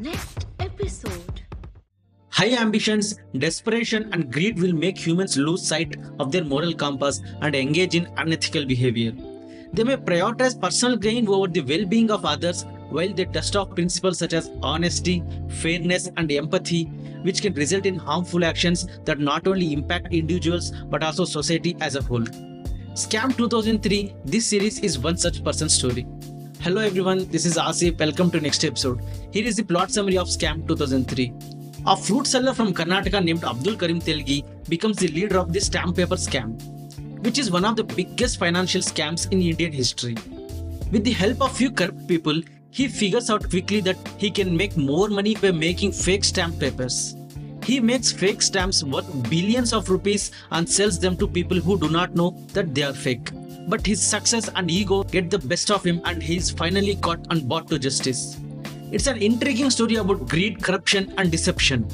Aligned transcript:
next 0.00 0.46
episode. 0.58 1.42
High 2.30 2.56
ambitions, 2.56 3.18
desperation, 3.36 4.08
and 4.12 4.32
greed 4.32 4.58
will 4.58 4.72
make 4.72 4.96
humans 4.96 5.36
lose 5.36 5.66
sight 5.66 5.96
of 6.18 6.32
their 6.32 6.44
moral 6.44 6.72
compass 6.72 7.20
and 7.42 7.54
engage 7.54 7.94
in 7.94 8.08
unethical 8.16 8.64
behavior. 8.64 9.12
They 9.72 9.84
may 9.84 9.96
prioritize 9.96 10.58
personal 10.58 10.96
gain 10.96 11.28
over 11.28 11.48
the 11.48 11.60
well 11.60 11.84
being 11.84 12.10
of 12.10 12.24
others 12.24 12.64
while 12.88 13.12
they 13.12 13.26
dust 13.26 13.56
off 13.56 13.74
principles 13.74 14.18
such 14.18 14.32
as 14.32 14.50
honesty, 14.62 15.22
fairness, 15.48 16.08
and 16.16 16.32
empathy, 16.32 16.84
which 17.22 17.42
can 17.42 17.52
result 17.54 17.84
in 17.84 17.96
harmful 17.96 18.44
actions 18.44 18.86
that 19.04 19.18
not 19.18 19.46
only 19.46 19.72
impact 19.72 20.14
individuals 20.14 20.72
but 20.88 21.04
also 21.04 21.24
society 21.24 21.76
as 21.80 21.94
a 21.96 22.02
whole. 22.02 22.24
Scam 22.94 23.36
2003, 23.36 24.14
this 24.24 24.46
series 24.46 24.80
is 24.80 24.98
one 24.98 25.16
such 25.16 25.44
person's 25.44 25.74
story. 25.74 26.06
Hello 26.62 26.82
everyone, 26.82 27.26
this 27.30 27.46
is 27.46 27.56
Asif. 27.56 27.98
Welcome 27.98 28.30
to 28.32 28.38
next 28.38 28.66
episode. 28.66 29.00
Here 29.32 29.46
is 29.46 29.56
the 29.56 29.62
plot 29.62 29.90
summary 29.90 30.18
of 30.18 30.26
Scam 30.26 30.68
2003. 30.68 31.32
A 31.86 31.96
fruit 31.96 32.26
seller 32.26 32.52
from 32.52 32.74
Karnataka 32.74 33.24
named 33.24 33.44
Abdul 33.44 33.76
Karim 33.76 33.98
Telgi 33.98 34.44
becomes 34.68 34.98
the 34.98 35.08
leader 35.08 35.38
of 35.38 35.54
the 35.54 35.60
stamp 35.62 35.96
paper 35.96 36.16
scam, 36.16 36.60
which 37.24 37.38
is 37.38 37.50
one 37.50 37.64
of 37.64 37.76
the 37.76 37.84
biggest 37.84 38.38
financial 38.38 38.82
scams 38.82 39.24
in 39.32 39.40
Indian 39.40 39.72
history. 39.72 40.18
With 40.92 41.04
the 41.04 41.12
help 41.12 41.40
of 41.40 41.56
few 41.56 41.70
corrupt 41.70 42.06
people, 42.06 42.42
he 42.68 42.88
figures 42.88 43.30
out 43.30 43.48
quickly 43.48 43.80
that 43.80 43.96
he 44.18 44.30
can 44.30 44.54
make 44.54 44.76
more 44.76 45.08
money 45.08 45.36
by 45.36 45.52
making 45.52 45.92
fake 45.92 46.24
stamp 46.24 46.60
papers. 46.60 47.16
He 47.64 47.80
makes 47.80 48.12
fake 48.12 48.42
stamps 48.42 48.84
worth 48.84 49.30
billions 49.30 49.72
of 49.72 49.88
rupees 49.88 50.30
and 50.50 50.68
sells 50.68 50.98
them 50.98 51.16
to 51.16 51.26
people 51.26 51.56
who 51.56 51.78
do 51.78 51.88
not 51.88 52.14
know 52.14 52.32
that 52.52 52.74
they 52.74 52.82
are 52.82 52.92
fake. 52.92 53.30
But 53.70 53.86
his 53.86 54.02
success 54.02 54.50
and 54.56 54.68
ego 54.68 55.04
get 55.04 55.30
the 55.30 55.38
best 55.38 55.70
of 55.70 55.84
him 55.84 56.00
and 56.04 56.20
he 56.20 56.36
is 56.36 56.50
finally 56.50 56.96
caught 56.96 57.24
and 57.30 57.48
brought 57.48 57.68
to 57.68 57.78
justice. 57.78 58.36
It's 58.90 59.06
an 59.06 59.22
intriguing 59.22 59.70
story 59.70 59.94
about 59.94 60.28
greed, 60.28 60.60
corruption, 60.60 61.14
and 61.16 61.30
deception. 61.30 61.86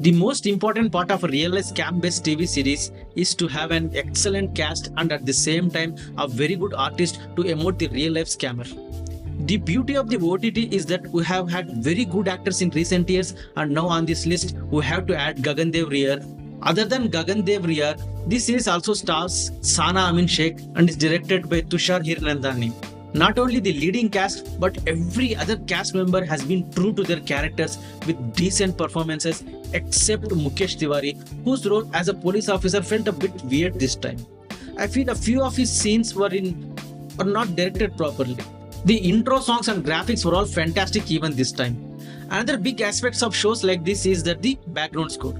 The 0.00 0.12
most 0.12 0.46
important 0.46 0.92
part 0.92 1.10
of 1.10 1.24
a 1.24 1.28
real 1.28 1.50
life 1.50 1.66
scam 1.66 2.00
based 2.00 2.24
TV 2.24 2.48
series 2.48 2.92
is 3.14 3.34
to 3.34 3.46
have 3.46 3.72
an 3.72 3.94
excellent 3.94 4.54
cast 4.54 4.90
and 4.96 5.12
at 5.12 5.26
the 5.26 5.34
same 5.34 5.70
time 5.70 5.96
a 6.16 6.26
very 6.26 6.56
good 6.56 6.72
artist 6.72 7.20
to 7.36 7.42
emote 7.42 7.78
the 7.78 7.88
real 7.88 8.14
life 8.14 8.28
scammer. 8.28 8.66
The 9.46 9.58
beauty 9.58 9.96
of 9.98 10.08
the 10.08 10.16
OTT 10.16 10.72
is 10.72 10.86
that 10.86 11.06
we 11.08 11.22
have 11.24 11.50
had 11.50 11.84
very 11.84 12.06
good 12.06 12.26
actors 12.26 12.62
in 12.62 12.70
recent 12.70 13.10
years, 13.10 13.34
and 13.56 13.70
now 13.70 13.86
on 13.86 14.06
this 14.06 14.24
list, 14.24 14.56
we 14.70 14.82
have 14.84 15.06
to 15.08 15.16
add 15.16 15.38
Gagan 15.38 15.72
Dev 15.72 15.88
Riar. 15.90 16.20
Other 16.66 16.84
than 16.84 17.08
Gagan 17.08 17.44
Dev 17.44 17.62
Riar, 17.62 17.96
this 18.26 18.46
series 18.46 18.66
also 18.66 18.92
stars 18.92 19.52
Sana 19.60 20.00
Amin 20.00 20.26
Sheikh 20.26 20.58
and 20.74 20.88
is 20.90 20.96
directed 20.96 21.48
by 21.48 21.60
Tushar 21.60 22.04
Hiranandani. 22.04 22.72
Not 23.14 23.38
only 23.38 23.60
the 23.60 23.72
leading 23.72 24.10
cast, 24.10 24.58
but 24.58 24.76
every 24.88 25.36
other 25.36 25.56
cast 25.58 25.94
member 25.94 26.24
has 26.24 26.44
been 26.44 26.68
true 26.72 26.92
to 26.94 27.04
their 27.04 27.20
characters 27.20 27.78
with 28.04 28.34
decent 28.34 28.76
performances, 28.76 29.44
except 29.74 30.24
Mukesh 30.24 30.76
Tiwari, 30.76 31.14
whose 31.44 31.64
role 31.68 31.88
as 31.94 32.08
a 32.08 32.14
police 32.14 32.48
officer 32.48 32.82
felt 32.82 33.06
a 33.06 33.12
bit 33.12 33.44
weird 33.44 33.78
this 33.78 33.94
time. 33.94 34.18
I 34.76 34.88
feel 34.88 35.10
a 35.10 35.14
few 35.14 35.44
of 35.44 35.56
his 35.56 35.70
scenes 35.70 36.16
were 36.16 36.34
in 36.34 36.74
were 37.16 37.24
not 37.24 37.54
directed 37.54 37.96
properly. 37.96 38.36
The 38.84 38.96
intro 38.96 39.38
songs 39.38 39.68
and 39.68 39.84
graphics 39.84 40.24
were 40.24 40.34
all 40.34 40.46
fantastic 40.46 41.12
even 41.12 41.36
this 41.36 41.52
time. 41.52 41.76
Another 42.28 42.58
big 42.58 42.80
aspects 42.80 43.22
of 43.22 43.36
shows 43.36 43.62
like 43.62 43.84
this 43.84 44.04
is 44.04 44.24
that 44.24 44.42
the 44.42 44.58
background 44.66 45.12
score. 45.12 45.38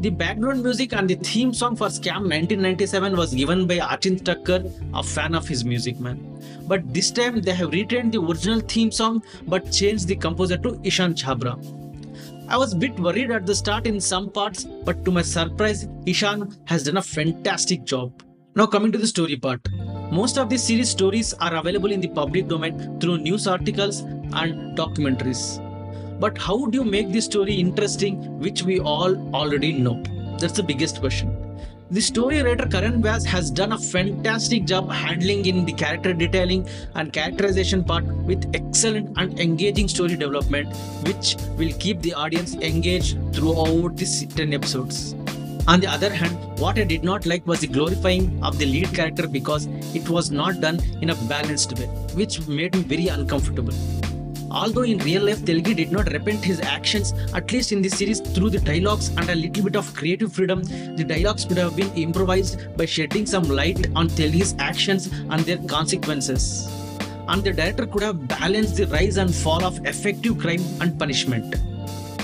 The 0.00 0.08
background 0.08 0.62
music 0.62 0.94
and 0.94 1.10
the 1.10 1.16
theme 1.16 1.52
song 1.52 1.76
for 1.76 1.88
Scam 1.88 2.22
1997 2.26 3.14
was 3.18 3.34
given 3.34 3.66
by 3.66 3.80
Achint 3.80 4.22
Thakkar, 4.22 4.72
a 4.94 5.02
fan 5.02 5.34
of 5.34 5.46
his 5.46 5.62
music 5.62 6.00
man. 6.00 6.18
But 6.66 6.94
this 6.94 7.10
time 7.10 7.42
they 7.42 7.52
have 7.52 7.72
retained 7.72 8.12
the 8.12 8.22
original 8.22 8.60
theme 8.60 8.90
song 8.90 9.22
but 9.46 9.70
changed 9.70 10.08
the 10.08 10.16
composer 10.16 10.56
to 10.56 10.80
Ishan 10.84 11.12
Chabra. 11.12 11.54
I 12.48 12.56
was 12.56 12.72
a 12.72 12.76
bit 12.76 12.98
worried 12.98 13.30
at 13.30 13.44
the 13.44 13.54
start 13.54 13.86
in 13.86 14.00
some 14.00 14.30
parts, 14.30 14.64
but 14.64 15.04
to 15.04 15.10
my 15.10 15.20
surprise, 15.20 15.86
Ishan 16.06 16.56
has 16.64 16.84
done 16.84 16.96
a 16.96 17.02
fantastic 17.02 17.84
job. 17.84 18.22
Now 18.56 18.64
coming 18.66 18.92
to 18.92 18.98
the 18.98 19.06
story 19.06 19.36
part. 19.36 19.60
Most 20.10 20.38
of 20.38 20.48
the 20.48 20.56
series 20.56 20.88
stories 20.88 21.34
are 21.34 21.56
available 21.56 21.92
in 21.92 22.00
the 22.00 22.08
public 22.08 22.48
domain 22.48 22.98
through 23.00 23.18
news 23.18 23.46
articles 23.46 24.00
and 24.00 24.78
documentaries. 24.78 25.69
But 26.20 26.36
how 26.36 26.66
do 26.66 26.76
you 26.76 26.84
make 26.84 27.12
this 27.12 27.24
story 27.24 27.54
interesting, 27.54 28.38
which 28.38 28.62
we 28.62 28.78
all 28.78 29.16
already 29.34 29.72
know? 29.72 30.02
That's 30.38 30.52
the 30.52 30.62
biggest 30.62 31.00
question. 31.00 31.34
The 31.90 32.02
story 32.02 32.42
writer 32.42 32.66
Karan 32.66 33.02
Vyas 33.02 33.24
has 33.24 33.50
done 33.50 33.72
a 33.72 33.78
fantastic 33.78 34.66
job 34.66 34.92
handling 34.92 35.46
in 35.46 35.64
the 35.64 35.72
character 35.72 36.12
detailing 36.12 36.68
and 36.94 37.10
characterization 37.10 37.82
part 37.82 38.04
with 38.04 38.54
excellent 38.54 39.16
and 39.16 39.40
engaging 39.40 39.88
story 39.88 40.14
development, 40.14 40.76
which 41.06 41.36
will 41.56 41.72
keep 41.78 42.02
the 42.02 42.12
audience 42.12 42.54
engaged 42.54 43.16
throughout 43.34 43.96
the 43.96 44.28
10 44.36 44.52
episodes. 44.52 45.14
On 45.66 45.80
the 45.80 45.88
other 45.88 46.10
hand, 46.10 46.36
what 46.60 46.78
I 46.78 46.84
did 46.84 47.02
not 47.02 47.24
like 47.24 47.46
was 47.46 47.60
the 47.60 47.66
glorifying 47.66 48.38
of 48.44 48.58
the 48.58 48.66
lead 48.66 48.92
character 48.92 49.26
because 49.26 49.66
it 49.94 50.08
was 50.10 50.30
not 50.30 50.60
done 50.60 50.80
in 51.00 51.08
a 51.10 51.14
balanced 51.14 51.78
way, 51.78 51.86
which 52.14 52.46
made 52.46 52.74
me 52.74 52.82
very 52.82 53.08
uncomfortable. 53.08 53.74
Although 54.50 54.82
in 54.82 54.98
real 54.98 55.24
life 55.24 55.38
Telgi 55.40 55.76
did 55.76 55.92
not 55.92 56.10
repent 56.12 56.44
his 56.44 56.60
actions, 56.60 57.12
at 57.34 57.52
least 57.52 57.70
in 57.70 57.82
this 57.82 57.96
series 57.96 58.20
through 58.20 58.50
the 58.50 58.58
dialogues 58.58 59.08
and 59.16 59.30
a 59.30 59.34
little 59.34 59.62
bit 59.62 59.76
of 59.76 59.94
creative 59.94 60.32
freedom, 60.32 60.64
the 60.96 61.04
dialogues 61.04 61.44
could 61.44 61.58
have 61.58 61.76
been 61.76 61.92
improvised 61.94 62.76
by 62.76 62.84
shedding 62.84 63.26
some 63.26 63.44
light 63.44 63.86
on 63.94 64.08
Telgi's 64.08 64.56
actions 64.58 65.06
and 65.06 65.40
their 65.42 65.58
consequences. 65.58 66.68
And 67.28 67.44
the 67.44 67.52
director 67.52 67.86
could 67.86 68.02
have 68.02 68.26
balanced 68.26 68.76
the 68.76 68.88
rise 68.88 69.18
and 69.18 69.32
fall 69.32 69.64
of 69.64 69.86
effective 69.86 70.38
crime 70.38 70.64
and 70.80 70.98
punishment. 70.98 71.54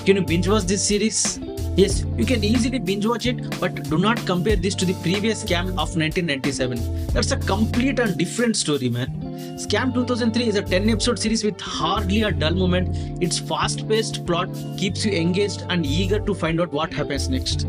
Can 0.05 0.17
you 0.17 0.23
binge 0.23 0.49
watch 0.49 0.65
this 0.65 0.87
series? 0.87 1.39
Yes, 1.77 2.05
you 2.17 2.25
can 2.25 2.43
easily 2.43 2.81
binge 2.81 3.07
watch 3.07 3.27
it, 3.27 3.61
but 3.61 3.89
do 3.89 3.99
not 3.99 4.17
compare 4.27 4.57
this 4.57 4.75
to 4.77 4.85
the 4.85 4.95
previous 4.95 5.45
scam 5.45 5.69
of 5.69 5.95
1997. 5.95 7.07
That's 7.09 7.31
a 7.31 7.37
complete 7.37 8.01
and 8.01 8.17
different 8.19 8.57
story, 8.57 8.89
man. 8.89 9.26
Scam 9.37 9.93
2003 9.93 10.49
is 10.49 10.57
a 10.57 10.63
10 10.63 10.89
episode 10.89 11.19
series 11.19 11.45
with 11.45 11.61
hardly 11.61 12.23
a 12.23 12.33
dull 12.33 12.55
moment. 12.55 13.23
Its 13.23 13.39
fast 13.39 13.87
paced 13.87 14.25
plot 14.25 14.49
keeps 14.79 15.05
you 15.05 15.13
engaged 15.13 15.65
and 15.69 15.85
eager 15.85 16.19
to 16.21 16.35
find 16.35 16.59
out 16.59 16.73
what 16.73 16.91
happens 16.91 17.29
next. 17.29 17.67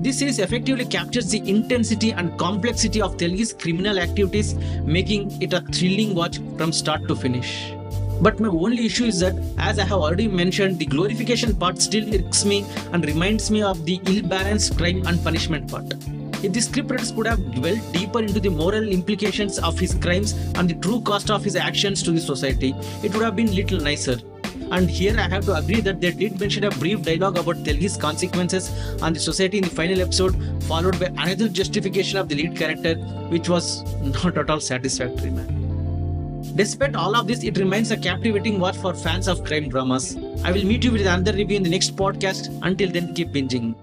This 0.00 0.18
series 0.18 0.38
effectively 0.38 0.86
captures 0.86 1.30
the 1.30 1.46
intensity 1.48 2.12
and 2.12 2.38
complexity 2.38 3.02
of 3.02 3.18
Telgi's 3.18 3.52
criminal 3.52 3.98
activities, 3.98 4.54
making 4.82 5.42
it 5.42 5.52
a 5.52 5.60
thrilling 5.60 6.14
watch 6.14 6.38
from 6.56 6.72
start 6.72 7.06
to 7.08 7.14
finish. 7.14 7.74
But 8.22 8.40
my 8.40 8.48
only 8.48 8.86
issue 8.86 9.04
is 9.04 9.20
that, 9.20 9.34
as 9.58 9.78
I 9.78 9.84
have 9.84 9.98
already 9.98 10.28
mentioned, 10.28 10.78
the 10.78 10.86
glorification 10.86 11.54
part 11.54 11.82
still 11.82 12.14
irks 12.14 12.46
me 12.46 12.64
and 12.92 13.04
reminds 13.04 13.50
me 13.50 13.62
of 13.62 13.84
the 13.84 14.00
ill 14.06 14.22
balanced 14.22 14.78
crime 14.78 15.06
and 15.06 15.22
punishment 15.22 15.70
part. 15.70 15.92
If 16.44 16.52
the 16.52 16.60
scriptwriters 16.60 17.14
could 17.16 17.26
have 17.26 17.40
dwelled 17.54 17.80
deeper 17.94 18.18
into 18.20 18.38
the 18.38 18.50
moral 18.50 18.86
implications 18.86 19.58
of 19.58 19.78
his 19.78 19.94
crimes 19.94 20.32
and 20.56 20.68
the 20.68 20.74
true 20.74 21.00
cost 21.00 21.30
of 21.30 21.42
his 21.42 21.56
actions 21.56 22.02
to 22.02 22.10
the 22.10 22.20
society, 22.20 22.74
it 23.02 23.14
would 23.14 23.22
have 23.22 23.34
been 23.34 23.54
little 23.54 23.80
nicer. 23.80 24.18
And 24.70 24.90
here 24.90 25.18
I 25.18 25.26
have 25.26 25.46
to 25.46 25.54
agree 25.54 25.80
that 25.80 26.02
they 26.02 26.10
did 26.10 26.38
mention 26.38 26.64
a 26.64 26.70
brief 26.70 27.00
dialogue 27.00 27.38
about 27.38 27.64
Telgi's 27.64 27.96
consequences 27.96 28.70
on 29.00 29.14
the 29.14 29.20
society 29.20 29.56
in 29.56 29.64
the 29.64 29.70
final 29.70 30.02
episode, 30.02 30.36
followed 30.64 31.00
by 31.00 31.06
another 31.16 31.48
justification 31.48 32.18
of 32.18 32.28
the 32.28 32.34
lead 32.34 32.54
character, 32.58 32.96
which 33.30 33.48
was 33.48 33.82
not 34.02 34.36
at 34.36 34.50
all 34.50 34.60
satisfactory, 34.60 35.30
man. 35.30 36.52
Despite 36.56 36.94
all 36.94 37.16
of 37.16 37.26
this, 37.26 37.42
it 37.42 37.56
remains 37.56 37.90
a 37.90 37.96
captivating 37.96 38.60
watch 38.60 38.76
for 38.76 38.92
fans 38.92 39.28
of 39.28 39.44
crime 39.44 39.70
dramas. 39.70 40.18
I 40.44 40.52
will 40.52 40.66
meet 40.66 40.84
you 40.84 40.92
with 40.92 41.06
another 41.06 41.32
review 41.32 41.56
in 41.56 41.62
the 41.62 41.70
next 41.70 41.96
podcast. 41.96 42.54
Until 42.62 42.90
then, 42.90 43.14
keep 43.14 43.28
binging. 43.28 43.74